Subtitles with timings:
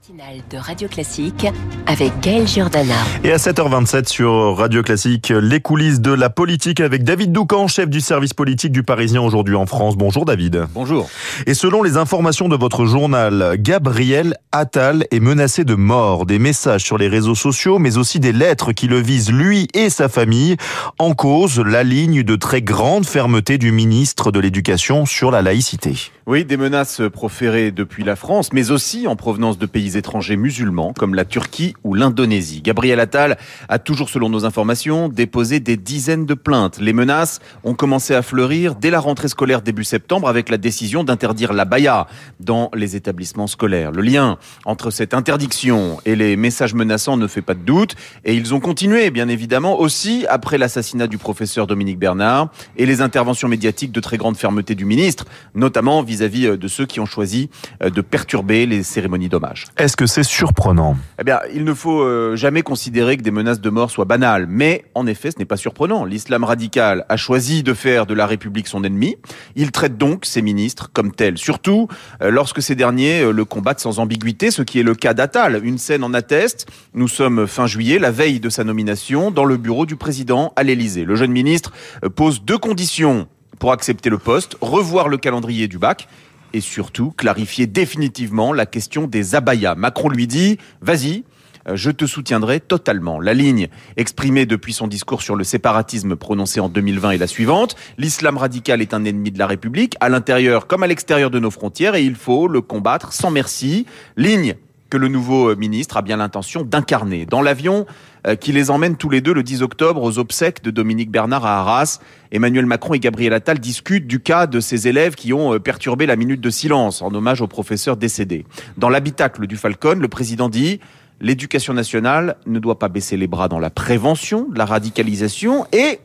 [0.00, 1.46] matinale de Radio Classique
[1.86, 2.94] avec Gaël Giordana.
[3.22, 7.88] Et à 7h27 sur Radio Classique, les coulisses de la politique avec David Doucan, chef
[7.90, 9.96] du service politique du Parisien aujourd'hui en France.
[9.96, 10.64] Bonjour David.
[10.72, 11.10] Bonjour.
[11.46, 16.24] Et selon les informations de votre journal, Gabriel Attal est menacé de mort.
[16.24, 19.90] Des messages sur les réseaux sociaux, mais aussi des lettres qui le visent lui et
[19.90, 20.56] sa famille.
[20.98, 26.10] En cause, la ligne de très grande fermeté du ministre de l'Éducation sur la laïcité.
[26.26, 30.92] Oui, des menaces proférées depuis la France, mais aussi en provenance de pays étrangers musulmans
[30.92, 32.62] comme la Turquie ou l'Indonésie.
[32.62, 33.38] Gabriel Attal
[33.68, 36.78] a toujours, selon nos informations, déposé des dizaines de plaintes.
[36.80, 41.04] Les menaces ont commencé à fleurir dès la rentrée scolaire début septembre avec la décision
[41.04, 42.06] d'interdire la baya
[42.38, 43.92] dans les établissements scolaires.
[43.92, 48.34] Le lien entre cette interdiction et les messages menaçants ne fait pas de doute et
[48.34, 53.48] ils ont continué, bien évidemment, aussi après l'assassinat du professeur Dominique Bernard et les interventions
[53.48, 57.50] médiatiques de très grande fermeté du ministre, notamment vis-à-vis -vis de ceux qui ont choisi
[57.80, 59.66] de perturber les cérémonies d'hommage.
[59.80, 60.94] Est-ce que c'est surprenant?
[61.18, 64.46] Eh bien, il ne faut euh, jamais considérer que des menaces de mort soient banales.
[64.46, 66.04] Mais, en effet, ce n'est pas surprenant.
[66.04, 69.16] L'islam radical a choisi de faire de la République son ennemi.
[69.56, 71.38] Il traite donc ses ministres comme tels.
[71.38, 71.88] Surtout
[72.20, 75.62] euh, lorsque ces derniers euh, le combattent sans ambiguïté, ce qui est le cas d'Attal.
[75.64, 76.66] Une scène en atteste.
[76.92, 80.62] Nous sommes fin juillet, la veille de sa nomination, dans le bureau du président à
[80.62, 81.06] l'Élysée.
[81.06, 81.72] Le jeune ministre
[82.16, 86.06] pose deux conditions pour accepter le poste, revoir le calendrier du bac
[86.52, 89.74] et surtout clarifier définitivement la question des abayas.
[89.74, 91.24] Macron lui dit, vas-y,
[91.68, 93.20] euh, je te soutiendrai totalement.
[93.20, 97.76] La ligne exprimée depuis son discours sur le séparatisme prononcé en 2020 est la suivante.
[97.98, 101.50] L'islam radical est un ennemi de la République, à l'intérieur comme à l'extérieur de nos
[101.50, 103.86] frontières, et il faut le combattre sans merci.
[104.16, 104.54] Ligne
[104.90, 107.24] que le nouveau ministre a bien l'intention d'incarner.
[107.24, 107.86] Dans l'avion
[108.26, 111.46] euh, qui les emmène tous les deux le 10 octobre aux obsèques de Dominique Bernard
[111.46, 112.00] à Arras,
[112.32, 116.04] Emmanuel Macron et Gabriel Attal discutent du cas de ces élèves qui ont euh, perturbé
[116.04, 118.44] la minute de silence en hommage au professeur décédé.
[118.76, 120.80] Dans l'habitacle du Falcon, le président dit
[121.20, 126.00] l'éducation nationale ne doit pas baisser les bras dans la prévention de la radicalisation et,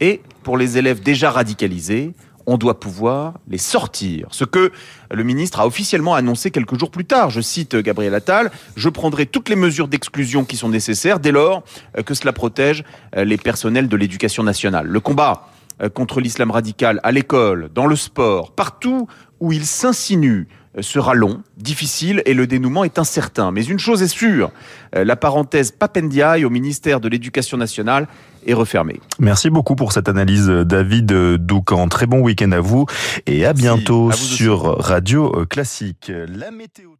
[0.00, 2.14] et pour les élèves déjà radicalisés,
[2.48, 4.26] on doit pouvoir les sortir.
[4.30, 4.72] Ce que
[5.12, 7.28] le ministre a officiellement annoncé quelques jours plus tard.
[7.28, 11.62] Je cite Gabriel Attal, je prendrai toutes les mesures d'exclusion qui sont nécessaires dès lors
[12.06, 14.86] que cela protège les personnels de l'éducation nationale.
[14.86, 15.48] Le combat
[15.92, 19.06] contre l'islam radical à l'école, dans le sport, partout
[19.40, 20.48] où il s'insinue
[20.80, 23.50] sera long, difficile et le dénouement est incertain.
[23.50, 24.50] Mais une chose est sûre,
[24.92, 28.06] la parenthèse Papendiaï au ministère de l'Éducation nationale
[28.46, 29.00] est refermée.
[29.18, 31.88] Merci beaucoup pour cette analyse, David Doucan.
[31.88, 32.86] Très bon week-end à vous
[33.26, 33.62] et à Merci.
[33.62, 36.12] bientôt À sur Radio Classique.
[36.28, 36.98] La météo.